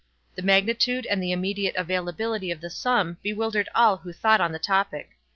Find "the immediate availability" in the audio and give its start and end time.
1.21-2.49